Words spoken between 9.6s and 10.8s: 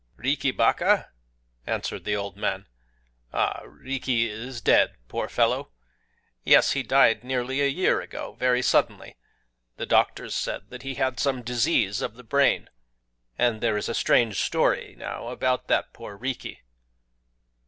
the doctors said